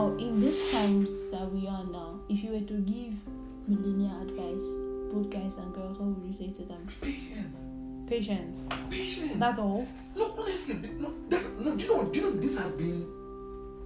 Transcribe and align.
now 0.00 0.16
in 0.16 0.40
these 0.40 0.72
times 0.72 1.28
that 1.30 1.50
we 1.52 1.66
are 1.66 1.84
now, 1.84 2.18
if 2.28 2.42
you 2.42 2.50
were 2.50 2.66
to 2.66 2.78
give 2.88 3.12
millennial 3.68 4.16
advice, 4.22 4.66
both 5.12 5.30
guys 5.30 5.58
and 5.58 5.74
girls, 5.74 5.98
what 5.98 6.16
would 6.16 6.24
you 6.24 6.34
say 6.34 6.50
to 6.56 6.62
them? 6.68 6.88
Patience. 7.00 7.56
Patience. 8.08 8.68
Patience. 8.90 9.38
That's 9.38 9.58
all. 9.58 9.86
No, 10.16 10.34
honestly, 10.38 10.74
no, 10.98 11.12
no. 11.28 11.76
Do 11.76 11.84
you 11.84 11.88
know? 11.88 12.04
Do 12.04 12.18
you 12.18 12.24
know 12.24 12.40
this 12.40 12.58
has 12.58 12.72
been 12.72 13.00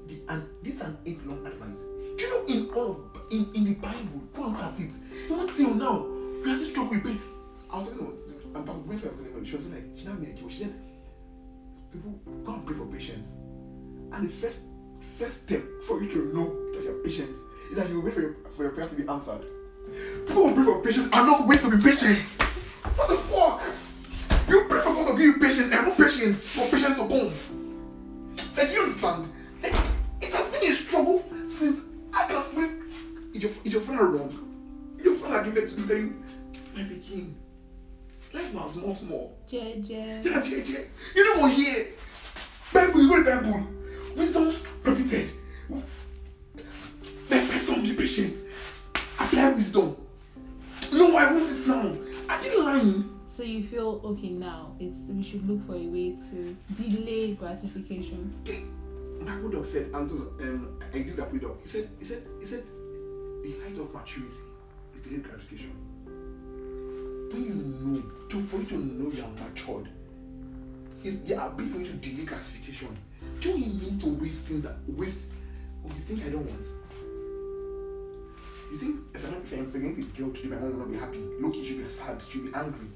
the 0.06 0.20
and 0.28 0.42
this 0.62 0.80
an 0.80 0.96
eight 1.04 1.26
long 1.26 1.44
advice. 1.46 1.80
Do 2.16 2.24
you 2.24 2.30
know 2.30 2.46
in 2.46 2.70
all 2.74 2.90
of 2.92 2.98
in, 3.32 3.50
in 3.54 3.64
the 3.64 3.74
Bible, 3.74 4.22
go 4.34 4.44
and 4.44 4.52
look 4.52 4.62
at 4.62 4.80
it. 4.80 4.92
Even 5.30 5.48
till 5.48 5.74
now, 5.74 6.06
we 6.44 6.50
are 6.52 6.56
still 6.56 6.70
struggling 6.70 7.02
with 7.02 7.12
pain. 7.12 7.20
I 7.72 7.78
was 7.78 7.88
saying, 7.88 7.98
I'm 8.54 8.56
um, 8.56 8.64
Pastor 8.64 8.82
Brent 8.86 9.04
was 9.04 9.48
she 9.48 9.56
was 9.56 9.64
saying 9.66 9.74
like 9.74 9.98
she 9.98 10.06
now 10.06 10.12
made 10.14 10.30
a 10.30 10.32
cure. 10.32 10.50
She 10.50 10.64
said, 10.64 10.74
people 11.92 12.14
go 12.46 12.54
and 12.54 12.66
pray 12.66 12.76
for 12.76 12.86
patience, 12.86 13.32
and 14.12 14.28
the 14.28 14.32
first 14.32 14.73
first 15.18 15.46
step 15.46 15.62
for 15.86 16.02
you 16.02 16.08
to 16.08 16.34
know 16.34 16.72
that 16.72 16.82
you 16.82 16.88
have 16.88 17.04
patience 17.04 17.38
is 17.70 17.76
that 17.76 17.88
you 17.88 18.00
wait 18.00 18.14
for 18.14 18.20
your, 18.20 18.32
for 18.56 18.62
your 18.64 18.72
prayer 18.72 18.88
to 18.88 18.94
be 18.94 19.06
answered. 19.08 19.40
People 20.26 20.48
who 20.48 20.54
pray 20.54 20.64
for 20.64 20.82
patience 20.82 21.08
are 21.12 21.24
not 21.24 21.46
ways 21.46 21.62
to 21.62 21.70
be 21.70 21.82
patient. 21.82 22.18
What 22.96 23.08
the 23.08 23.16
fuck? 23.16 23.62
You 24.48 24.66
pray 24.68 24.80
for 24.80 24.92
God 24.92 25.12
to 25.12 25.12
give 25.12 25.26
you 25.26 25.38
patience 25.38 25.72
and 25.72 25.86
not 25.86 25.96
patience 25.96 26.36
for 26.48 26.66
patience 26.66 26.96
to 26.96 27.08
come. 27.08 27.32
Like, 28.56 28.68
do 28.68 28.74
you 28.74 28.82
understand? 28.82 29.32
Like, 29.62 29.74
it 30.20 30.34
has 30.34 30.48
been 30.48 30.72
a 30.72 30.74
struggle 30.74 31.24
since 31.46 31.84
I 32.12 32.26
can't 32.26 32.54
wait. 32.56 32.70
Is 33.34 33.42
your, 33.42 33.52
is 33.64 33.72
your 33.72 33.82
father 33.82 34.08
wrong? 34.08 34.96
Is 34.98 35.04
your 35.04 35.16
father 35.16 35.44
give 35.44 35.56
it 35.56 35.68
to 35.70 35.86
tell 35.86 35.96
you, 35.96 36.12
my 36.74 36.82
begin. 36.82 37.36
Life 38.32 38.52
now 38.52 38.66
small, 38.66 38.94
small. 38.94 39.36
JJ. 39.48 40.24
Yeah, 40.24 40.44
yeah. 40.44 40.78
You 41.14 41.34
know 41.34 41.42
what 41.42 41.52
here? 41.52 41.86
Bible, 42.72 43.00
you 43.00 43.14
read 43.16 43.24
Bible. 43.24 43.64
Wisdom 44.16 44.54
okay 54.04 54.30
now? 54.30 54.74
It's 54.80 54.96
we 55.08 55.22
should 55.22 55.48
look 55.48 55.66
for 55.66 55.74
a 55.74 55.86
way 55.86 56.16
to 56.30 56.56
delay 56.76 57.34
gratification. 57.34 58.32
My 59.20 59.36
dog 59.50 59.64
said, 59.64 59.86
and 59.94 60.10
um, 60.10 60.80
I 60.92 60.98
did 60.98 61.16
that 61.16 61.32
with 61.32 61.42
dog. 61.42 61.56
He 61.62 61.68
said, 61.68 61.88
he 61.98 62.04
said, 62.04 62.22
he 62.40 62.46
said, 62.46 62.62
the 63.42 63.54
height 63.62 63.78
of 63.78 63.92
maturity 63.94 64.32
is 64.94 65.00
delayed 65.02 65.24
gratification. 65.24 65.70
When 67.32 67.44
you 67.44 67.54
know, 67.54 68.02
to 68.30 68.40
for 68.42 68.58
you 68.58 68.64
to 68.66 68.78
know 68.78 69.10
you 69.10 69.22
are 69.22 69.48
matured, 69.48 69.88
is 71.02 71.24
the 71.24 71.42
ability 71.42 71.72
for 71.72 71.78
you 71.78 71.86
to 71.86 71.92
delay 71.94 72.24
gratification. 72.24 72.96
Do 73.40 73.50
you 73.50 73.66
means 73.74 74.02
to 74.02 74.08
waste 74.08 74.46
things 74.46 74.64
that 74.64 74.76
waste? 74.88 75.26
Oh, 75.84 75.88
you 75.94 76.02
think 76.02 76.24
I 76.24 76.30
don't 76.30 76.44
want? 76.46 76.66
You 78.72 78.78
think 78.78 78.96
if 79.14 79.24
I'm, 79.26 79.34
if 79.34 79.52
I'm 79.52 79.58
impregnating 79.60 80.04
a 80.04 80.18
girl 80.18 80.30
today, 80.32 80.48
my 80.48 80.56
mom 80.56 80.78
will 80.78 80.86
not 80.86 80.92
be 80.92 80.98
happy. 80.98 81.18
Loki, 81.40 81.64
she'll 81.64 81.82
be 81.82 81.88
sad, 81.88 82.20
she'll 82.30 82.42
be 82.44 82.54
angry. 82.54 82.88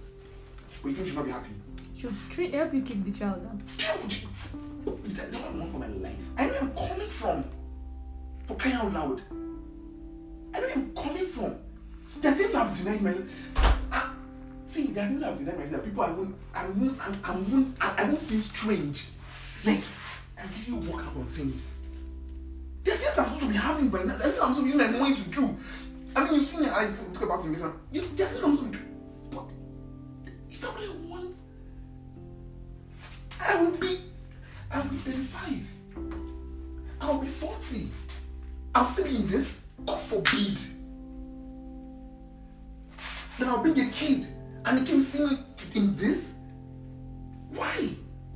But 0.82 0.88
you 0.90 0.94
think 0.94 1.08
she'll 1.08 1.16
not 1.16 1.24
be 1.26 1.30
happy? 1.32 1.50
Should 1.98 2.14
treat 2.30 2.54
help 2.54 2.72
you 2.72 2.82
keep 2.82 3.04
the 3.04 3.10
child 3.10 3.42
down. 3.42 3.62
Is 5.04 5.16
that 5.16 5.32
not 5.32 5.42
what 5.42 5.52
I 5.52 5.56
want 5.58 5.72
for 5.72 5.78
my 5.78 5.86
life? 5.88 6.16
I 6.36 6.46
know 6.46 6.52
where 6.52 6.60
I'm 6.62 6.88
coming 6.88 7.10
from. 7.10 7.44
For 8.46 8.54
crying 8.54 8.76
out 8.76 8.92
loud. 8.92 9.22
I 10.54 10.60
know 10.60 10.66
where 10.66 10.72
I'm 10.74 10.94
coming 10.94 11.26
from. 11.26 11.56
There 12.20 12.32
are 12.32 12.34
things 12.34 12.54
I've 12.54 12.76
denied 12.76 13.02
myself. 13.02 13.24
Ah, 13.92 14.14
see, 14.66 14.86
there 14.86 15.04
are 15.04 15.08
things 15.08 15.22
I've 15.22 15.38
denied 15.38 15.58
myself. 15.58 15.84
People, 15.84 16.02
I 16.04 16.10
won't, 16.10 16.34
I 16.54 16.66
won't, 16.66 17.00
I, 17.00 17.14
I 17.24 17.36
won't, 17.36 17.76
I, 17.80 17.94
I 17.98 18.04
won't 18.04 18.22
feel 18.22 18.40
strange. 18.40 19.06
Like, 19.64 19.82
I 20.38 20.42
really 20.68 20.86
work 20.86 21.04
up 21.04 21.16
on 21.16 21.24
things. 21.26 21.74
There 22.84 22.94
are 22.94 22.98
things 22.98 23.18
I'm 23.18 23.24
supposed 23.24 23.42
to 23.42 23.48
be 23.48 23.56
having 23.56 23.88
by 23.88 24.04
now. 24.04 24.16
There 24.16 24.28
are 24.28 24.30
things 24.30 24.38
I'm 24.42 24.54
supposed 24.54 24.72
to 24.72 24.78
be 24.78 24.84
using 24.84 24.92
my 24.92 24.98
money 24.98 25.14
to 25.16 25.22
do. 25.22 25.56
I 26.16 26.24
mean, 26.24 26.34
you 26.34 26.42
see 26.42 26.60
me, 26.62 26.70
I 26.70 26.86
talk 27.12 27.22
about 27.22 27.44
investment. 27.44 27.74
You, 27.92 28.00
there 28.00 28.26
are 28.26 28.30
things 28.30 28.44
I'm 28.44 28.56
supposed 28.56 28.72
to 28.72 28.78
do. 28.78 28.84
But 28.84 28.97
I'll 38.78 38.86
still 38.86 39.06
in 39.06 39.26
this. 39.26 39.60
God 39.84 40.00
forbid. 40.00 40.56
Then 43.36 43.48
I'll 43.48 43.60
bring 43.60 43.78
a 43.80 43.90
kid 43.90 44.28
and 44.64 44.78
the 44.78 44.84
kid 44.84 44.94
will 44.94 45.00
see 45.00 45.24
me 45.26 45.38
in 45.74 45.96
this. 45.96 46.36
Why? 47.50 47.88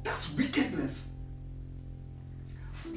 That's 0.03 0.33
wickedness. 0.35 1.07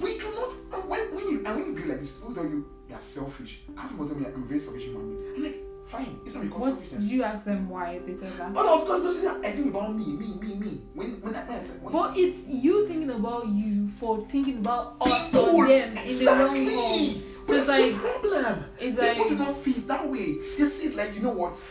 We 0.02 0.18
do 0.18 0.26
not. 0.34 0.52
And 0.74 0.90
when, 0.90 1.16
when 1.16 1.30
you 1.30 1.38
and 1.46 1.56
when 1.56 1.66
you 1.68 1.76
be 1.84 1.88
like 1.88 2.00
this, 2.00 2.16
people 2.18 2.34
tell 2.34 2.46
you 2.46 2.66
you 2.90 2.96
are 2.96 3.02
selfish. 3.02 3.60
Ask 3.78 3.94
me 3.94 4.08
tell 4.08 4.18
me 4.18 4.26
I'm 4.26 4.48
very 4.48 4.60
selfish 4.60 4.84
human 4.84 5.16
being. 5.16 5.36
I'm 5.36 5.44
like, 5.44 5.56
fine. 5.90 6.20
It's 6.26 6.34
not 6.36 6.44
because 6.46 6.60
What 6.62 6.70
selfishness. 6.72 7.02
did 7.04 7.12
you 7.12 7.24
ask 7.24 7.46
them 7.46 7.70
why 7.70 8.00
they 8.00 8.14
said 8.16 8.34
that? 8.34 8.52
Oh 8.56 8.64
no, 8.64 8.82
of 8.82 8.88
course, 8.88 9.20
but 9.22 9.46
I 9.46 9.52
think 9.52 9.68
about 9.68 9.96
me, 9.96 10.06
me, 10.06 10.34
me, 10.42 10.56
me. 10.56 10.82
When 10.96 11.22
when 11.22 11.36
I 11.36 11.44
when, 11.44 11.60
when 11.84 11.94
But 11.94 12.18
it's 12.18 12.48
you 12.48 12.88
thinking 12.88 13.12
about 13.12 13.48
you 13.50 13.88
for 13.90 14.26
thinking 14.28 14.58
about 14.58 14.96
us 15.02 15.32
People, 15.34 15.56
or 15.56 15.68
them 15.68 15.90
in 15.98 16.18
the 16.18 16.26
long 16.26 16.58
exactly. 16.58 17.22
So 17.46 17.54
it's 17.56 17.66
the 17.66 17.72
like 17.72 17.96
problem. 17.96 18.66
it's 18.80 18.96
People 19.00 19.18
like- 19.20 19.30
do 19.30 19.36
not 19.36 19.52
see 19.52 19.72
it 19.72 19.88
that 19.88 20.08
way. 20.10 20.36
They 20.58 20.66
see 20.66 20.88
it 20.88 20.96
like 20.96 21.14
you 21.14 21.22
know 21.22 21.30
what. 21.32 21.62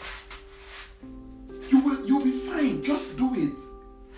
You 1.71 1.81
will 1.81 2.07
you'll 2.07 2.23
be 2.25 2.31
fine. 2.47 2.83
Just 2.83 3.17
do 3.17 3.33
it. 3.35 3.59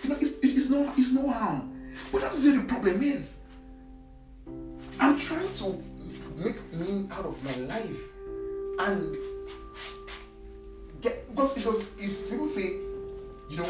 You 0.03 0.11
know 0.11 0.17
it's 0.21 0.39
it 0.39 0.55
is 0.57 0.71
no 0.71 0.93
it's 0.97 1.13
no 1.13 1.29
harm. 1.31 1.73
But 2.13 2.21
that's 2.23 2.45
where 2.45 2.57
the 2.57 2.63
problem 2.65 3.03
is. 3.03 3.39
I'm 5.01 5.19
trying 5.19 5.53
to 5.57 5.83
make 6.37 6.57
meaning 6.75 7.09
out 7.13 7.25
of 7.25 7.43
my 7.43 7.57
life 7.75 8.01
and 8.81 9.17
get 11.01 11.29
because 11.31 11.57
it 11.57 11.67
was 11.67 11.99
it's 11.99 12.27
people 12.29 12.47
say 12.47 12.65
you 13.51 13.57
know 13.57 13.69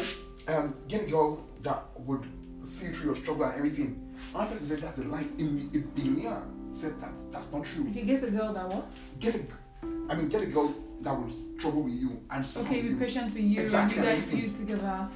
um 0.49 0.73
get 0.89 1.03
a 1.07 1.09
girl 1.09 1.39
that 1.63 1.83
would 1.99 2.23
see 2.65 2.87
through 2.87 3.05
your 3.07 3.15
struggle 3.15 3.45
and 3.45 3.55
everything. 3.55 3.95
My 4.33 4.45
person 4.45 4.65
said 4.65 4.79
that's 4.81 4.99
a 4.99 5.03
lie. 5.03 5.23
in 5.37 5.69
a 5.73 5.79
billionaire 5.97 6.41
said 6.73 6.93
that 7.01 7.11
that's 7.31 7.51
not 7.51 7.63
true. 7.65 7.85
if 7.89 7.95
you 7.95 8.03
get 8.03 8.23
a 8.23 8.31
girl 8.31 8.53
that 8.53 8.67
what? 8.67 8.85
Get 9.19 9.35
a, 9.35 9.41
I 10.11 10.15
mean, 10.15 10.29
get 10.29 10.43
a 10.43 10.45
girl 10.47 10.73
that 11.01 11.11
will 11.13 11.29
struggle 11.57 11.83
with 11.83 11.93
you 11.93 12.19
and 12.31 12.45
suffer 12.45 12.65
Okay, 12.67 12.77
with 12.77 12.85
be 12.85 12.89
you. 12.93 12.97
patient 12.99 13.33
with 13.33 13.43
you 13.43 13.61
Exactly, 13.61 13.97
and 13.97 14.07
you 14.07 14.13
guys 14.15 14.25
build 14.25 14.55
together. 14.57 15.07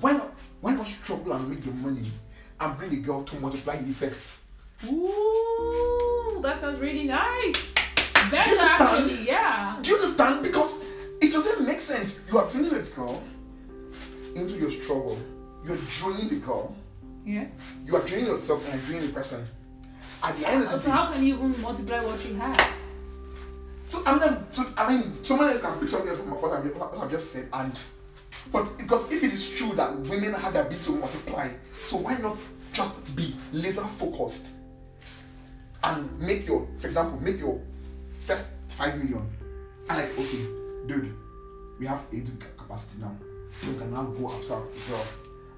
Why 0.00 0.12
not? 0.12 0.30
Why 0.60 0.74
not 0.74 0.86
struggle 0.86 1.32
and 1.32 1.48
make 1.48 1.62
the 1.62 1.70
money 1.72 2.10
and 2.60 2.78
bring 2.78 2.92
a 2.92 2.96
girl 2.96 3.24
to 3.24 3.36
multiply 3.40 3.76
the 3.76 3.88
effects? 3.90 4.36
Ooh, 4.88 6.40
that 6.42 6.60
sounds 6.60 6.78
really 6.78 7.04
nice. 7.04 7.72
Better 8.30 8.56
actually, 8.60 9.26
yeah. 9.26 9.78
Do 9.82 9.90
you 9.90 9.96
understand? 9.96 10.42
Because 10.42 10.78
it 11.20 11.32
doesn't 11.32 11.66
make 11.66 11.80
sense. 11.80 12.16
You 12.30 12.38
are 12.38 12.46
bringing 12.46 12.72
a 12.74 12.80
girl 12.82 13.22
into 14.34 14.54
your 14.56 14.70
struggle. 14.70 15.18
You're 15.66 15.76
draining 16.00 16.28
the 16.28 16.36
girl. 16.46 16.74
Yeah. 17.24 17.46
You 17.84 17.96
are 17.96 18.02
draining 18.02 18.26
yourself 18.28 18.64
and 18.64 18.74
you're 18.80 18.86
draining 18.90 19.08
the 19.08 19.12
person. 19.14 19.46
At 20.22 20.36
the 20.36 20.48
end 20.48 20.64
of 20.64 20.70
the 20.70 20.78
So 20.78 20.86
day, 20.86 20.92
how 20.92 21.12
can 21.12 21.22
you 21.22 21.34
even 21.34 21.60
multiply 21.60 22.04
what 22.04 22.24
you 22.24 22.34
have? 22.34 22.74
So 23.88 24.02
I 24.06 24.18
mean, 24.18 24.38
so, 24.52 24.66
I 24.76 24.96
mean, 24.96 25.24
someone 25.24 25.48
else 25.48 25.62
can 25.62 25.78
pick 25.78 25.88
something 25.88 26.16
from 26.16 26.30
what 26.30 26.52
I've, 26.52 26.76
what 26.76 26.96
I've 26.98 27.10
just 27.10 27.32
said, 27.32 27.48
and 27.52 27.78
but 28.50 28.78
because 28.78 29.10
if 29.12 29.22
it 29.22 29.32
is 29.32 29.52
true 29.52 29.74
that 29.74 29.98
women 29.98 30.32
have 30.34 30.52
the 30.52 30.60
ability 30.60 30.84
to 30.84 30.92
multiply, 30.92 31.48
so 31.86 31.98
why 31.98 32.16
not 32.18 32.38
just 32.72 33.14
be 33.14 33.34
laser 33.52 33.84
focused 33.84 34.60
and 35.84 36.20
make 36.20 36.46
your, 36.46 36.66
for 36.78 36.86
example, 36.86 37.20
make 37.20 37.38
your 37.38 37.60
first 38.20 38.52
five 38.68 38.96
million, 38.96 39.28
and 39.90 39.98
like, 39.98 40.18
okay, 40.18 40.46
dude, 40.86 41.12
we 41.78 41.86
have 41.86 42.00
a 42.12 42.20
capacity 42.56 43.02
now, 43.02 43.14
you 43.62 43.76
can 43.76 43.92
now 43.92 44.04
go 44.04 44.30
after 44.32 44.54
a 44.54 44.90
girl, 44.90 45.06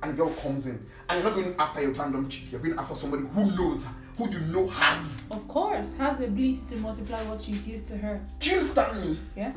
and 0.03 0.13
the 0.13 0.17
girl 0.17 0.31
comes 0.31 0.67
in, 0.67 0.81
and 1.09 1.23
you're 1.23 1.31
not 1.31 1.35
going 1.35 1.55
after 1.59 1.83
your 1.83 1.93
random 1.93 2.29
chick, 2.29 2.51
you're 2.51 2.61
going 2.61 2.79
after 2.79 2.95
somebody 2.95 3.25
who 3.27 3.51
knows, 3.53 3.89
who 4.17 4.31
you 4.31 4.41
know 4.41 4.67
has. 4.69 5.27
Of 5.31 5.47
course, 5.49 5.97
has 5.97 6.19
the 6.19 6.27
ability 6.27 6.61
to 6.71 6.77
multiply 6.77 7.23
what 7.25 7.49
you 7.49 7.57
give 7.57 7.87
to 7.89 7.97
her. 7.97 8.21
Do 8.41 8.51
you 8.51 8.57
understand 8.57 9.03
me? 9.03 9.19
Yeah. 9.37 9.53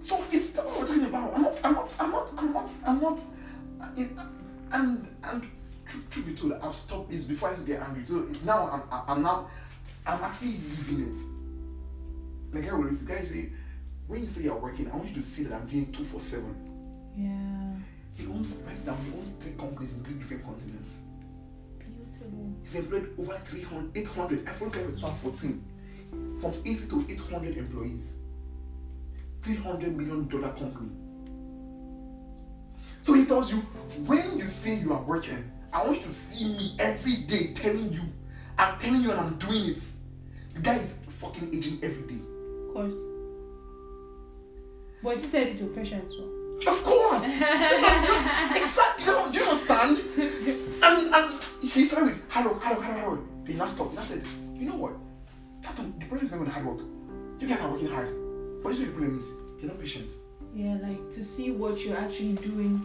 So 0.00 0.22
it's 0.30 0.50
that 0.50 0.64
what 0.64 0.80
we're 0.80 0.86
talking 0.86 1.06
about. 1.06 1.34
I'm 1.34 1.42
not, 1.42 1.60
I'm 1.64 1.72
not, 1.74 1.94
I'm 1.98 2.10
not, 2.10 2.28
I'm 2.36 2.52
not, 2.52 2.70
I'm 2.86 3.00
not, 3.00 3.20
it, 3.96 4.10
and 4.72 5.08
and 5.24 5.42
truth 6.10 6.26
be 6.26 6.34
told, 6.34 6.52
I've 6.52 6.74
stopped 6.74 7.10
this 7.10 7.24
before 7.24 7.48
I 7.48 7.52
used 7.52 7.66
to 7.66 7.72
get 7.72 7.82
angry. 7.82 8.04
So 8.04 8.26
now 8.44 8.84
I'm, 8.90 9.00
I'm 9.08 9.22
now, 9.22 9.48
I'm 10.06 10.22
actually 10.22 10.58
living 10.78 11.08
it. 11.10 11.16
Like 12.54 12.70
I 12.70 12.74
always, 12.74 13.02
guys 13.02 13.30
say, 13.30 13.50
when 14.06 14.20
you 14.22 14.28
say 14.28 14.44
you're 14.44 14.56
working, 14.56 14.90
I 14.90 14.96
want 14.96 15.08
you 15.08 15.14
to 15.16 15.22
see 15.22 15.44
that 15.44 15.54
I'm 15.54 15.66
doing 15.66 15.90
two 15.92 16.04
for 16.04 16.20
seven. 16.20 16.54
Yeah. 17.16 17.72
He 18.16 18.30
owns 18.30 18.54
right 18.66 18.86
now. 18.86 18.96
He 19.04 19.18
owns 19.18 19.32
three 19.34 19.52
companies 19.52 19.94
in 19.94 20.04
three 20.04 20.14
different 20.14 20.44
continents. 20.44 20.98
He's 22.62 22.74
employed 22.74 23.08
over 23.18 23.38
300, 23.44 23.96
800. 23.96 24.48
I 24.48 24.52
him 24.52 24.88
in 24.88 24.94
2014. 24.94 25.64
From 26.40 26.52
80 26.64 26.88
to 26.88 27.06
800 27.10 27.56
employees. 27.56 28.12
300 29.42 29.96
million 29.96 30.28
dollar 30.28 30.48
company. 30.48 30.90
So 33.02 33.14
he 33.14 33.24
tells 33.24 33.52
you, 33.52 33.58
when 34.06 34.38
you 34.38 34.46
say 34.46 34.76
you 34.76 34.92
are 34.92 35.02
working, 35.02 35.44
I 35.72 35.84
want 35.84 35.98
you 35.98 36.02
to 36.04 36.10
see 36.10 36.44
me 36.48 36.74
every 36.78 37.16
day 37.22 37.52
telling 37.54 37.92
you, 37.92 38.02
I'm 38.58 38.78
telling 38.78 39.02
you 39.02 39.12
and 39.12 39.20
I'm 39.20 39.38
doing 39.38 39.70
it. 39.70 39.78
The 40.54 40.60
guy 40.60 40.76
is 40.76 40.94
fucking 41.18 41.54
aging 41.54 41.78
every 41.82 42.14
day. 42.14 42.20
Of 42.68 42.74
course. 42.74 42.94
But 45.02 45.12
he 45.12 45.18
said 45.18 45.46
it 45.48 45.58
to 45.58 45.66
patience, 45.66 46.12
so. 46.16 46.22
Of 46.72 46.82
course. 46.82 47.26
exactly. 47.36 49.04
You 49.04 49.40
know, 49.40 49.55
hard 53.78 53.94
work. 53.94 53.96
Then 53.96 53.96
he 53.96 53.96
now 53.96 53.96
stopped. 53.96 53.96
He 53.96 53.96
now 53.96 54.02
said, 54.02 54.22
you 54.60 54.68
know 54.68 54.76
what? 54.76 54.92
That 55.62 55.76
the 55.76 56.06
problem 56.06 56.26
is 56.26 56.30
not 56.32 56.40
even 56.40 56.50
hard 56.52 56.66
work. 56.66 56.80
You 57.40 57.48
guys 57.48 57.60
are 57.60 57.70
working 57.70 57.88
hard. 57.88 58.08
But 58.62 58.70
this 58.70 58.80
is 58.80 58.86
what 58.86 58.94
the 58.94 58.98
problem 59.00 59.18
is. 59.18 59.26
You're 59.60 59.70
not 59.70 59.80
patient. 59.80 60.08
Yeah, 60.54 60.78
like 60.82 61.00
to 61.12 61.24
see 61.24 61.50
what 61.50 61.78
you're 61.84 61.98
actually 61.98 62.32
doing. 62.34 62.80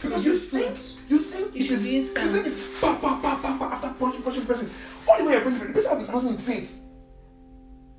Because 0.00 0.24
you 0.24 0.36
think 0.36 0.76
you 1.08 1.18
think 1.18 1.54
It 1.54 1.62
it 1.62 1.64
should 1.66 1.72
is 1.72 1.84
be 1.84 1.94
you 1.94 2.02
think 2.02 2.46
it's 2.46 2.80
pa 2.80 2.96
pa 2.96 3.20
pa 3.20 3.36
pa 3.40 3.56
pa 3.58 3.64
after 3.72 3.88
punching 3.98 4.22
punching 4.22 4.42
the 4.42 4.46
person. 4.46 4.70
All 5.08 5.18
the 5.18 5.24
way 5.24 5.32
you're 5.32 5.42
punching 5.42 5.60
to 5.60 5.66
the 5.68 5.72
person 5.72 5.90
will 5.98 6.04
be 6.04 6.10
closing 6.10 6.32
his 6.32 6.44
face. 6.46 6.80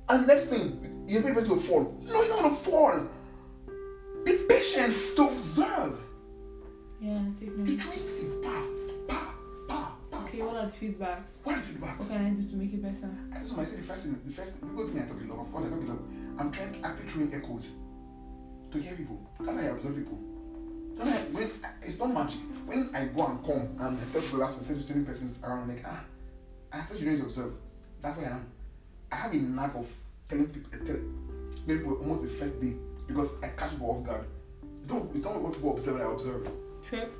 And 0.08 0.22
the 0.22 0.26
next 0.26 0.46
thing, 0.46 1.04
you're 1.08 1.22
the 1.22 1.32
person 1.34 1.50
will 1.50 1.58
fall. 1.58 1.94
No, 2.04 2.20
he's 2.22 2.30
not 2.30 2.42
gonna 2.42 2.54
fall. 2.54 3.06
Be 4.24 4.32
patient 4.48 4.94
to 5.16 5.22
observe. 5.28 5.98
Yeah, 7.00 7.20
take 7.38 7.50
You 7.50 7.56
note. 7.58 7.80
trace 7.80 8.18
it. 8.22 8.42
Pa. 8.42 8.62
Okay, 10.36 10.44
what 10.44 10.56
are 10.56 10.66
the 10.66 10.72
feedbacks? 10.76 11.46
What 11.46 11.56
are 11.56 11.60
the 11.60 11.72
feedbacks? 11.72 11.98
What 11.98 12.08
can 12.08 12.26
I 12.26 12.28
do 12.28 12.46
to 12.46 12.56
make 12.56 12.74
it 12.74 12.82
better? 12.82 13.08
I 13.32 13.38
just 13.40 13.56
want 13.56 13.68
to 13.68 13.74
say 13.74 13.80
the 13.80 13.88
first 13.88 14.02
thing, 14.04 14.20
the 14.22 14.32
first 14.32 14.60
people 14.60 14.86
think 14.86 15.00
I 15.00 15.08
talk 15.08 15.16
a 15.16 15.32
lot. 15.32 15.40
Of 15.40 15.50
course, 15.50 15.64
I 15.64 15.68
talk 15.70 15.80
a 15.80 15.88
lot. 15.88 15.98
I'm 16.38 16.52
trying 16.52 16.72
to 16.76 16.86
actually 16.86 17.08
throw 17.08 17.22
in 17.22 17.32
echoes 17.32 17.72
to 18.70 18.76
hear 18.76 18.92
people. 18.96 19.16
That's 19.40 19.56
how 19.56 19.64
I 19.64 19.72
observe 19.72 19.96
people. 19.96 20.20
Then 20.98 21.08
I, 21.08 21.16
when 21.32 21.50
it's 21.80 21.98
not 21.98 22.12
magic. 22.12 22.40
When 22.68 22.94
I 22.94 23.06
go 23.16 23.26
and 23.32 23.40
come 23.48 23.64
and 23.80 23.96
I 23.96 24.12
tell 24.12 24.20
people 24.20 24.40
last 24.40 24.60
10 24.60 24.76
to 24.76 24.86
20 24.86 25.04
persons 25.06 25.40
around, 25.42 25.68
like 25.68 25.80
ah, 25.86 26.04
I 26.70 26.80
thought 26.82 27.00
you 27.00 27.16
to 27.16 27.22
observe. 27.22 27.54
That's 28.02 28.18
why 28.18 28.24
I 28.24 28.36
am. 28.36 28.44
I 29.12 29.16
have 29.16 29.32
a 29.32 29.36
knack 29.36 29.74
of 29.74 29.88
telling 30.28 30.48
people, 30.52 30.68
uh, 30.68 30.84
tell, 30.84 31.00
people 31.64 31.96
almost 31.96 32.24
the 32.24 32.28
first 32.28 32.60
day 32.60 32.74
because 33.08 33.42
I 33.42 33.48
catch 33.56 33.70
people 33.70 33.88
off 33.88 34.04
guard. 34.04 34.26
It's 34.80 34.90
not, 34.90 35.02
it's 35.14 35.24
not 35.24 35.40
what 35.40 35.54
people 35.54 35.72
observe 35.72 35.96
that 35.96 36.06
I 36.06 36.12
observe. 36.12 36.46
Trip. 36.86 37.10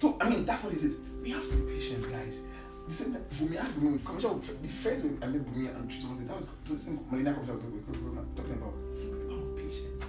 So 0.00 0.18
I 0.20 0.28
mean 0.28 0.44
that's 0.44 0.64
what 0.64 0.72
it 0.72 0.82
is. 0.82 0.96
We 1.28 1.34
have 1.34 1.46
to 1.50 1.56
be 1.56 1.74
patient, 1.74 2.10
guys. 2.10 2.40
The 2.88 2.94
same 2.94 3.12
time, 3.12 3.22
Bumi, 3.34 3.58
I 3.58 3.62
had 3.62 3.72
Bumi, 3.74 4.02
commercial, 4.02 4.36
the 4.36 4.68
first 4.68 5.04
way 5.04 5.10
I 5.22 5.26
met 5.26 5.42
Bumi 5.42 5.76
and 5.76 5.90
Trish 5.90 6.08
was 6.08 6.26
that 6.26 6.38
was 6.38 6.48
the 6.66 6.78
same 6.78 7.00
Melina 7.10 7.34
commercial 7.34 7.52
I 7.52 7.66
was 7.66 7.84
talking 8.34 8.54
about. 8.54 8.72
People 8.98 9.34
are 9.34 9.60
patient. 9.60 10.04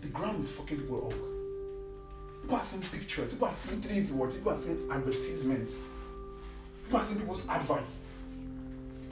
The 0.00 0.06
ground 0.06 0.40
is 0.40 0.50
fucking 0.52 0.76
people 0.78 1.08
up. 1.08 2.42
People 2.42 2.56
are 2.56 2.62
seeing 2.62 2.82
pictures, 2.84 3.32
people 3.32 3.48
are 3.48 3.54
seeing 3.54 3.80
three 3.80 4.14
watch, 4.14 4.34
people 4.34 4.52
are 4.52 4.56
seeing 4.56 4.88
advertisements, 4.92 5.82
people 6.84 7.00
are 7.00 7.02
seeing 7.02 7.18
people's 7.18 7.48
adverts. 7.48 8.04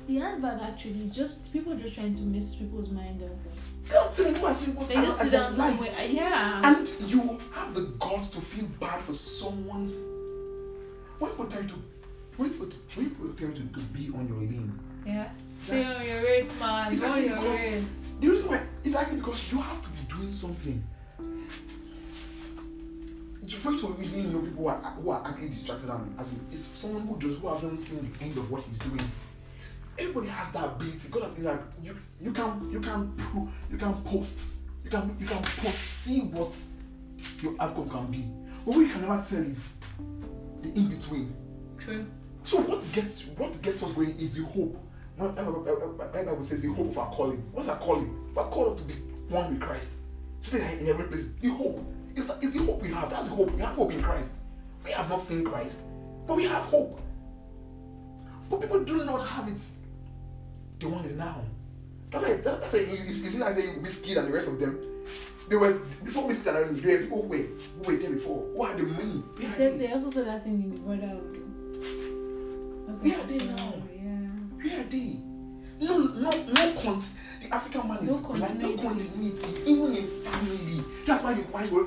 The 0.06 0.20
advert 0.20 0.62
actually 0.62 1.02
is 1.02 1.16
just 1.16 1.52
people 1.52 1.74
just 1.74 1.96
trying 1.96 2.14
to 2.14 2.22
mess 2.22 2.54
people's 2.54 2.90
mind 2.90 3.20
up. 3.24 3.30
I'm 4.16 4.26
you, 4.26 4.32
people 4.32 4.46
are 4.46 4.54
seeing 4.54 4.70
people's 4.74 4.88
They 4.90 4.94
just 4.94 5.18
sit 5.22 5.34
adverts 5.34 5.56
down 5.56 5.70
as 5.70 5.80
in 5.80 5.86
life. 5.86 5.96
somewhere. 5.96 6.06
Yeah. 6.08 6.76
And 6.76 7.10
you 7.10 7.38
have 7.52 7.74
the 7.74 7.80
guts 7.98 8.30
to 8.30 8.40
feel 8.40 8.66
bad 8.78 9.00
for 9.00 9.12
someone's. 9.12 9.98
People 11.20 11.46
tell 11.46 11.62
you 11.62 11.68
to, 11.68 11.74
people, 11.74 12.66
when 12.94 13.08
people 13.10 13.28
tell 13.34 13.48
you 13.48 13.54
to, 13.54 13.74
to 13.74 13.80
be 13.92 14.08
on 14.16 14.26
your 14.26 14.38
lane, 14.38 14.72
yeah. 15.06 15.28
Stay 15.48 15.84
on 15.84 16.04
your 16.06 16.22
race, 16.22 16.58
man. 16.60 16.92
It's 16.92 17.00
Go 17.02 17.12
on 17.12 17.24
your 17.24 17.36
race. 17.40 17.70
the 18.20 18.28
reason 18.28 18.48
why 18.48 18.60
is 18.84 18.94
actually 18.96 19.16
because 19.18 19.52
you 19.52 19.58
have 19.58 19.82
to 19.82 19.88
be 19.88 20.14
doing 20.14 20.32
something. 20.32 20.82
For 23.48 23.72
you 23.72 23.80
to 23.80 23.86
really 23.88 24.22
know 24.22 24.40
people 24.40 24.62
who 24.62 24.68
are, 24.68 24.76
who 24.78 25.10
are 25.10 25.26
actually 25.26 25.48
distracted 25.48 25.90
and 25.90 26.18
as 26.20 26.32
in, 26.32 26.40
it's 26.52 26.62
someone 26.78 27.02
who 27.02 27.18
just 27.18 27.40
who 27.40 27.48
hasn't 27.48 27.80
seen 27.80 28.10
the 28.18 28.24
end 28.24 28.36
of 28.38 28.50
what 28.50 28.62
he's 28.62 28.78
doing. 28.78 29.00
Everybody 29.98 30.28
has 30.28 30.52
that 30.52 30.64
ability. 30.64 31.08
God 31.10 31.24
has 31.24 31.34
given 31.34 31.56
that 31.56 31.60
you 31.82 31.96
you 32.22 32.32
can 32.32 32.70
you 32.70 32.80
can 32.80 33.12
you 33.70 33.76
can 33.76 33.94
post 34.04 34.60
you 34.84 34.90
can 34.90 35.14
you 35.18 35.26
can 35.26 35.42
foresee 35.42 36.20
what 36.20 36.52
your 37.42 37.54
outcome 37.60 37.88
can 37.88 38.06
be. 38.06 38.24
But 38.64 38.76
what 38.76 38.80
you 38.80 38.88
can 38.88 39.00
never 39.02 39.22
tell 39.28 39.40
is 39.42 39.74
the 40.62 40.68
in 40.78 40.88
between. 40.88 41.34
True. 41.78 42.06
So 42.44 42.60
what 42.62 42.80
gets 42.92 43.22
what 43.36 43.60
gets 43.62 43.82
us 43.82 43.92
going 43.92 44.18
is 44.18 44.34
the 44.34 44.42
hope. 44.44 44.76
My 45.18 45.26
Bible 45.28 46.42
says 46.42 46.62
the 46.62 46.68
hope 46.72 46.88
of 46.90 46.98
our 46.98 47.10
calling. 47.10 47.38
What's 47.52 47.68
our 47.68 47.76
calling? 47.76 48.32
We're 48.34 48.44
called 48.44 48.78
to 48.78 48.84
be 48.84 48.94
one 49.28 49.50
with 49.50 49.60
Christ. 49.60 49.92
Sitting 50.40 50.80
in 50.80 50.88
every 50.88 51.06
place. 51.06 51.32
The 51.34 51.48
hope. 51.48 51.84
It's, 52.16 52.26
the- 52.26 52.38
it's 52.40 52.52
the 52.52 52.64
hope 52.64 52.80
we 52.82 52.88
have. 52.88 53.10
That's 53.10 53.28
the 53.28 53.34
hope. 53.34 53.50
We 53.52 53.60
have 53.60 53.74
hope 53.74 53.92
in 53.92 54.02
Christ. 54.02 54.34
We 54.84 54.92
have 54.92 55.08
not 55.10 55.20
seen 55.20 55.44
Christ, 55.44 55.82
but 56.26 56.36
we 56.36 56.44
have 56.44 56.62
hope. 56.64 56.98
But 58.48 58.62
people 58.62 58.82
do 58.82 59.04
not 59.04 59.26
have 59.28 59.46
it. 59.48 59.60
They 60.78 60.86
want 60.86 61.04
it 61.06 61.16
now. 61.16 61.42
That's 62.10 62.24
why, 62.24 62.34
that, 62.36 62.60
that's 62.62 62.72
why 62.72 62.80
you, 62.80 62.96
see, 63.12 63.42
I 63.42 63.52
say 63.52 63.66
Whiskey 63.78 64.16
and 64.16 64.26
the 64.26 64.32
rest 64.32 64.48
of 64.48 64.58
them. 64.58 64.78
They 65.50 65.56
were 65.56 65.72
before 66.04 66.30
of 66.30 66.44
them. 66.44 66.80
There 66.80 66.96
were 66.96 67.02
people 67.02 67.22
who 67.22 67.28
were 67.28 67.36
who 67.36 67.82
were 67.82 67.96
there 67.98 68.10
before. 68.12 68.46
Who 68.54 68.64
had 68.64 68.78
the 68.78 68.84
money? 68.84 69.20
They 69.36 69.50
said 69.50 69.80
they? 69.80 69.92
also 69.92 70.08
said 70.08 70.26
that 70.28 70.44
thing 70.44 70.62
in 70.62 71.00
the. 71.00 71.20
That's 72.86 73.00
Where 73.00 73.18
are 73.18 73.24
they 73.24 73.38
now? 73.38 73.74
Yeah. 73.92 74.30
Where 74.62 74.80
are 74.80 74.84
they? 74.84 75.16
No, 75.80 75.98
no, 75.98 76.30
no 76.30 76.72
cont. 76.80 77.08
The 77.42 77.52
African 77.52 77.88
man 77.88 77.98
is 77.98 78.22
No 78.22 78.28
like 78.28 78.54
no 78.58 78.76
continuity. 78.76 79.60
even 79.66 79.96
in 79.96 80.06
family. 80.22 80.84
That's 81.04 81.24
why 81.24 81.34
the 81.34 81.42
why 81.42 81.66
were 81.68 81.86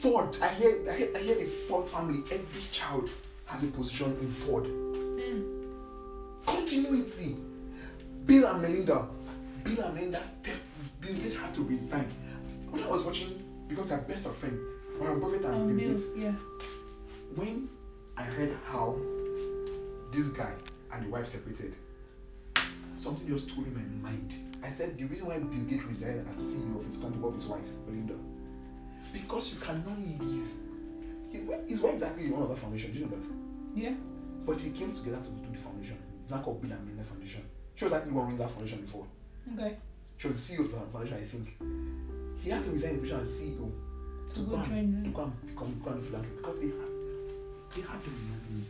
Ford. 0.00 0.36
I 0.42 0.48
hear, 0.48 0.78
I 0.90 0.92
hear, 0.92 1.08
I 1.16 1.18
hear 1.20 1.34
the 1.36 1.46
Ford 1.46 1.88
family. 1.88 2.22
Every 2.30 2.62
child 2.72 3.08
has 3.46 3.64
a 3.64 3.68
position 3.68 4.18
in 4.20 4.30
Ford. 4.30 4.64
Mm. 4.64 6.44
Continuity. 6.44 7.36
Bill 8.26 8.46
and 8.48 8.60
Melinda. 8.60 9.06
Bill 9.64 9.80
and 9.80 9.94
Melinda 9.94 10.22
step. 10.22 10.56
Bill 11.00 11.14
Gates 11.14 11.36
had 11.36 11.54
to 11.54 11.62
resign. 11.62 12.06
When 12.70 12.82
I 12.82 12.88
was 12.88 13.02
watching, 13.04 13.42
because 13.68 13.88
they're 13.88 13.98
best 13.98 14.26
of 14.26 14.36
friends, 14.36 14.60
Warren 14.98 15.20
Buffett 15.20 15.44
and 15.44 15.54
Um, 15.54 15.76
Bill 15.76 15.88
Gates. 15.88 16.12
yeah. 16.16 16.32
when 17.34 17.68
I 18.16 18.22
heard 18.22 18.56
how 18.66 18.96
this 20.12 20.28
guy 20.28 20.52
and 20.92 21.04
the 21.06 21.10
wife 21.10 21.28
separated, 21.28 21.74
something 22.96 23.28
just 23.28 23.48
told 23.50 23.66
in 23.66 23.74
my 23.74 24.10
mind. 24.10 24.32
I 24.64 24.68
said 24.70 24.98
the 24.98 25.04
reason 25.04 25.26
why 25.26 25.38
Bill 25.38 25.64
Gates 25.70 25.84
resigned 25.84 26.26
as 26.34 26.40
CEO 26.42 26.80
of 26.80 26.84
his 26.86 26.96
company 26.96 27.22
of 27.24 27.34
his 27.34 27.46
wife, 27.46 27.62
Melinda, 27.86 28.14
because 29.12 29.52
you 29.54 29.60
cannot 29.60 29.98
leave. 29.98 30.48
His 31.68 31.80
wife- 31.80 31.94
is 31.94 32.02
actually 32.02 32.30
one 32.30 32.42
of 32.42 32.48
that 32.48 32.58
foundation. 32.58 32.92
Do 32.92 32.98
you 32.98 33.04
know 33.04 33.10
that? 33.12 33.22
Yeah. 33.74 33.94
But 34.46 34.58
they 34.58 34.70
came 34.70 34.90
together 34.90 35.18
to 35.22 35.28
do 35.30 35.52
the 35.52 35.58
foundation. 35.58 35.96
It's 36.22 36.30
not 36.30 36.42
called 36.42 36.60
Bill 36.62 36.72
and 36.72 36.80
Melinda 36.82 37.04
Foundation. 37.04 37.42
She 37.76 37.84
was 37.84 37.92
actually 37.92 38.12
one 38.12 38.24
running 38.24 38.38
that 38.38 38.50
foundation 38.50 38.80
before. 38.80 39.06
Okay. 39.54 39.76
She 40.18 40.26
was 40.26 40.36
the 40.36 40.42
CEO 40.56 40.64
of 40.64 40.72
the 40.72 40.78
foundation, 40.90 41.16
I 41.18 41.24
think. 41.24 41.46
He 42.42 42.50
had 42.50 42.64
to 42.64 42.70
resign 42.70 42.94
the 42.96 43.00
position 43.00 43.20
as 43.20 43.38
CEO 43.38 43.70
To 44.34 44.40
go 44.40 44.56
go 44.56 44.62
and- 44.72 45.04
to 45.04 45.10
go 45.10 45.22
and 45.24 45.46
become 45.46 45.80
go 45.84 45.90
and 45.90 46.00
do 46.00 46.06
philanthropy 46.06 46.36
because 46.36 46.60
they 46.60 46.66
had 46.68 46.88
they 47.74 47.82
had 47.82 48.00
the 48.04 48.10
money. 48.10 48.64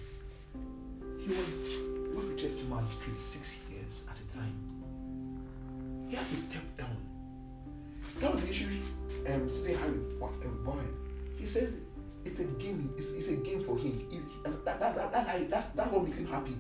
He 1.23 1.29
was 1.29 1.81
one 2.15 2.29
richest 2.35 2.69
man 2.69 2.79
on 2.79 2.85
the 2.85 2.91
street 2.91 3.19
six 3.19 3.61
years 3.71 4.07
at 4.11 4.19
a 4.19 4.37
time. 4.37 4.55
He 6.09 6.17
had 6.17 6.29
to 6.31 6.37
step 6.37 6.63
down. 6.77 6.97
That 8.21 8.33
was 8.33 8.43
the 8.43 8.51
issue. 8.51 8.67
Um, 9.29 9.51
Susan 9.51 9.77
Harry 9.79 9.99
um, 10.23 10.65
Warren. 10.65 10.89
He 11.39 11.47
says 11.47 11.77
it's 12.25 12.41
a 12.41 12.45
game. 12.61 12.91
It's, 12.97 13.13
it's 13.13 13.29
a 13.29 13.37
game 13.37 13.63
for 13.65 13.77
him. 13.77 13.93
And 14.45 14.55
that, 14.65 14.81
that, 14.81 14.97
that, 14.97 15.13
that's, 15.13 15.29
how 15.29 15.39
that's 15.49 15.67
that's 15.67 15.93
what 15.93 16.05
makes 16.05 16.19
him 16.19 16.27
happy. 16.27 16.55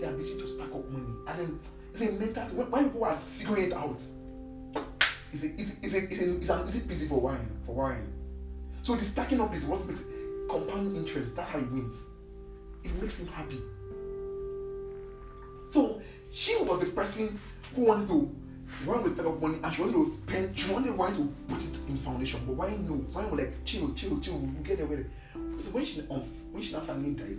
The 0.00 0.08
ability 0.08 0.38
to 0.38 0.48
stack 0.48 0.68
up 0.74 0.84
money. 0.90 1.14
As 1.26 1.40
in, 1.40 1.58
it's 1.90 2.00
a 2.02 2.12
mental. 2.12 2.44
When, 2.56 2.70
when 2.70 2.84
people 2.90 3.04
are 3.04 3.16
figuring 3.16 3.64
it 3.64 3.72
out, 3.72 4.02
it's 5.32 5.44
a 5.44 5.46
it's 5.46 5.94
a, 5.94 6.04
it's 6.12 6.48
a, 6.48 6.54
an 6.54 6.64
easy 6.64 7.06
for 7.08 7.20
wine. 7.20 7.46
For 7.66 7.74
wine. 7.74 8.12
So 8.82 8.96
the 8.96 9.04
stacking 9.04 9.40
up 9.40 9.54
is 9.54 9.66
what 9.66 9.86
makes 9.86 10.02
compound 10.50 10.96
interest. 10.96 11.36
That's 11.36 11.50
how 11.50 11.58
he 11.58 11.64
wins. 11.66 11.94
It 12.84 12.94
makes 13.00 13.20
him 13.20 13.32
happy. 13.32 13.60
So 15.70 16.00
she 16.32 16.56
was 16.62 16.82
a 16.82 16.86
person 16.86 17.38
who 17.74 17.82
wanted 17.84 18.08
to 18.08 18.34
Warren 18.86 19.02
would 19.02 19.12
stack 19.12 19.26
up 19.26 19.40
money 19.40 19.58
and 19.62 19.74
she 19.74 19.82
wanted 19.82 19.94
to 19.94 20.10
spend. 20.10 20.58
She 20.58 20.70
wanted 20.70 20.96
wine 20.96 21.14
to 21.14 21.32
put 21.48 21.64
it 21.64 21.78
in 21.88 21.96
foundation, 21.98 22.40
but 22.46 22.54
wine 22.54 22.86
no. 22.86 22.94
wine 23.12 23.30
was 23.30 23.40
like 23.40 23.64
chill, 23.64 23.92
chill, 23.94 24.20
chill. 24.20 24.38
We'll 24.38 24.62
get 24.62 24.78
there 24.78 24.86
with 24.86 25.00
it. 25.00 25.06
So 25.34 25.70
when 25.70 25.84
she 25.84 26.00
um, 26.10 26.22
when 26.52 26.62
she 26.62 26.72
now 26.72 26.80
finally 26.80 27.14
died, 27.14 27.38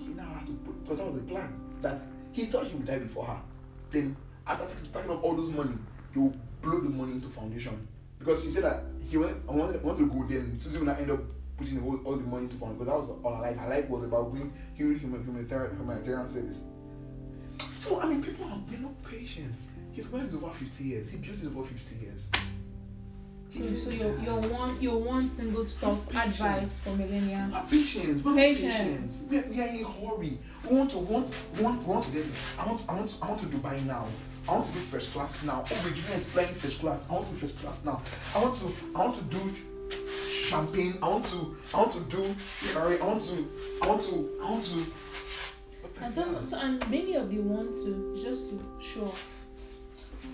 he 0.00 0.12
now 0.14 0.24
had 0.24 0.46
to 0.46 0.52
put 0.64 0.80
because 0.82 0.98
that 0.98 1.06
was 1.06 1.14
the 1.14 1.20
plan 1.22 1.48
that 1.82 2.00
he 2.32 2.46
thought 2.46 2.66
he 2.66 2.74
would 2.74 2.86
die 2.86 2.98
before 2.98 3.26
her. 3.26 3.38
Then 3.92 4.16
after 4.46 4.66
stacking 4.90 5.10
up 5.10 5.22
all 5.22 5.36
those 5.36 5.52
money, 5.52 5.74
will 6.16 6.34
blow 6.64 6.80
the 6.80 6.90
money 6.90 7.12
into 7.12 7.28
foundation 7.28 7.86
because 8.18 8.42
he 8.44 8.50
said 8.50 8.64
that 8.64 8.82
he 9.10 9.16
went 9.16 9.36
I 9.48 9.52
wanted, 9.52 9.82
wanted 9.82 9.98
to 10.00 10.06
go 10.10 10.24
there 10.28 10.40
then 10.40 10.58
Susie 10.58 10.78
will 10.78 10.86
not 10.86 10.98
end 10.98 11.10
up 11.10 11.20
putting 11.58 11.82
all, 11.84 12.00
all 12.04 12.16
the 12.16 12.24
money 12.26 12.44
into 12.44 12.56
foundation 12.56 12.78
because 12.84 12.88
that 12.88 12.98
was 12.98 13.22
all 13.22 13.36
her 13.36 13.42
life. 13.42 13.56
Her 13.56 13.68
life 13.68 13.88
was 13.88 14.04
about 14.04 14.32
doing 14.32 14.52
human 14.76 14.98
humanitarian 15.24 15.76
humanitarian 15.76 16.28
service. 16.28 16.60
So 17.76 18.00
I 18.00 18.06
mean 18.06 18.22
people 18.22 18.46
have 18.48 18.68
been 18.70 18.82
not 18.82 18.92
patient. 19.04 19.52
His 19.94 20.08
wife 20.08 20.24
is 20.24 20.34
over 20.34 20.50
50 20.50 20.84
years. 20.84 21.10
He 21.10 21.18
built 21.18 21.38
it 21.40 21.46
over 21.46 21.64
50 21.64 22.04
years. 22.04 22.28
So, 23.56 23.76
so 23.76 23.90
your 23.90 24.18
your 24.18 24.40
one 24.40 24.80
your 24.80 24.96
one 24.98 25.28
single 25.28 25.62
stop 25.62 25.94
advice 26.12 26.80
for 26.80 26.90
millennial. 26.96 27.46
We 27.48 27.54
are 27.54 27.66
patient. 27.70 28.24
We 28.24 28.32
are 28.32 28.34
Patience. 28.34 29.22
patient. 29.22 29.30
We 29.30 29.38
are, 29.38 29.46
we 29.46 29.62
are 29.62 29.68
in 29.68 29.84
a 29.84 29.88
hurry. 29.88 30.38
We 30.68 30.76
want 30.76 30.90
to 30.90 30.98
want 30.98 31.32
want 31.60 31.82
want 31.86 32.04
to 32.04 32.10
get. 32.10 32.24
I 32.58 32.66
want 32.66 32.84
I 32.88 32.94
want 32.96 33.16
I 33.22 33.28
want 33.28 33.40
to 33.42 33.46
Dubai 33.46 33.84
now. 33.86 34.08
I 34.48 34.52
want 34.52 34.66
to 34.66 34.72
do 34.72 34.80
first 34.80 35.12
class 35.12 35.42
now. 35.42 35.64
Oh, 35.70 35.74
Virginia 35.76 36.16
is 36.16 36.28
flying 36.28 36.54
first 36.54 36.80
class. 36.80 37.06
I 37.08 37.14
want 37.14 37.26
to 37.26 37.32
do 37.32 37.40
first 37.40 37.58
class 37.60 37.84
now. 37.84 38.02
I 38.34 38.42
want 38.42 38.54
to 38.56 38.72
I 38.94 38.98
want 38.98 39.16
to 39.16 39.36
do 39.36 39.54
champagne. 40.30 40.98
I 41.02 41.08
want 41.08 41.24
to 41.26 41.56
I 41.72 41.78
want 41.78 41.92
to 41.92 42.00
do 42.00 42.24
Ferrari. 42.34 43.00
I 43.00 43.06
want 43.06 43.22
to 43.22 43.48
I 43.82 43.88
want 43.88 44.02
to 44.02 44.30
I 44.42 44.50
want 44.50 44.64
to. 44.66 44.86
And 46.02 46.12
some 46.12 46.42
so, 46.42 46.58
and 46.58 46.90
many 46.90 47.14
of 47.14 47.32
you 47.32 47.40
want 47.42 47.70
to 47.84 48.20
just 48.22 48.50
to 48.50 48.62
show 48.82 49.04
off. 49.06 49.30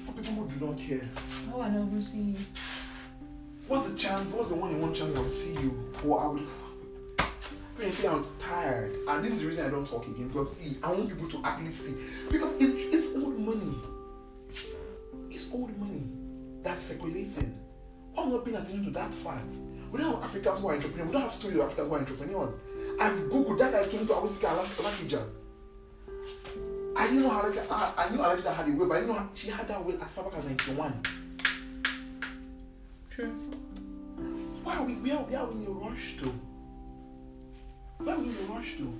For 0.06 0.12
people 0.12 0.44
who 0.44 0.58
do 0.58 0.66
not 0.66 0.78
care. 0.78 1.08
Oh, 1.52 1.60
I 1.60 1.68
never 1.68 2.00
see 2.00 2.18
you. 2.18 2.36
What's 3.68 3.88
the 3.90 3.96
chance? 3.96 4.32
What's 4.34 4.48
the 4.48 4.56
one 4.56 4.70
in 4.70 4.80
one 4.80 4.92
chance 4.94 5.16
I 5.16 5.20
would 5.20 5.32
see 5.32 5.54
you? 5.60 5.92
Or 6.04 6.20
I 6.20 6.26
would. 6.26 6.48
I 7.78 7.88
say 7.88 8.08
I'm 8.08 8.26
tired, 8.38 8.94
and 9.08 9.24
this 9.24 9.34
is 9.34 9.42
the 9.42 9.48
reason 9.48 9.66
I 9.66 9.70
don't 9.70 9.86
talk 9.86 10.06
again 10.06 10.28
because 10.28 10.56
see, 10.56 10.76
I 10.82 10.92
want 10.92 11.08
people 11.08 11.30
to 11.30 11.48
at 11.48 11.60
least 11.60 11.86
see 11.86 11.94
because 12.30 12.56
it's 12.56 12.74
it's 12.94 13.16
old 13.16 13.38
money. 13.38 13.74
Old 15.52 15.76
money 15.78 16.02
that's 16.62 16.80
circulating. 16.80 17.58
Why 18.14 18.24
am 18.24 18.32
not 18.32 18.44
paying 18.44 18.56
attention 18.56 18.84
to 18.84 18.90
that 18.90 19.12
fact? 19.12 19.46
We 19.90 19.98
don't 19.98 20.14
have 20.14 20.24
Africans 20.24 20.60
who 20.60 20.68
are 20.68 20.74
entrepreneurs. 20.74 21.06
We 21.08 21.12
don't 21.12 21.22
have 21.22 21.34
stories 21.34 21.56
of 21.56 21.62
Africans 21.62 21.88
who 21.88 21.94
are 21.94 21.98
entrepreneurs. 21.98 22.54
I've 23.00 23.18
googled 23.30 23.58
that. 23.58 23.74
I 23.74 23.86
came 23.88 24.06
to 24.06 24.12
Awasika 24.12 24.56
Alakija. 24.56 25.26
I 26.96 27.06
didn't 27.06 27.22
know 27.22 27.30
how 27.30 27.52
I, 27.70 28.04
I 28.04 28.10
knew 28.10 28.18
Alakija 28.18 28.54
had 28.54 28.68
a 28.68 28.72
will, 28.72 28.88
but 28.88 28.94
I 28.94 29.00
didn't 29.00 29.12
know 29.14 29.18
how, 29.18 29.28
she 29.34 29.48
had 29.50 29.66
that 29.68 29.84
will 29.84 30.00
as 30.02 30.10
far 30.12 30.24
back 30.24 30.34
as 30.38 30.44
91. 30.44 31.02
True. 33.10 33.30
Why 34.62 34.76
are 34.76 34.84
we, 34.84 34.94
we 34.94 35.10
are, 35.10 35.22
we 35.22 35.34
are 35.34 35.50
in 35.50 35.66
a 35.66 35.70
rush 35.70 36.16
though? 36.20 36.34
Why 37.98 38.12
are 38.12 38.18
we 38.18 38.28
in 38.28 38.36
a 38.36 38.52
rush 38.52 38.74
though? 38.78 38.94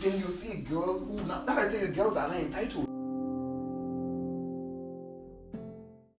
Then 0.00 0.20
you 0.20 0.30
see 0.30 0.52
a 0.52 0.60
girl 0.62 0.98
who 0.98 1.16
now 1.26 1.44
that 1.44 1.58
I 1.58 1.68
tell 1.70 1.80
you 1.80 1.88
girls 1.88 2.16
are 2.16 2.28
not 2.28 2.36
entitled. 2.36 2.91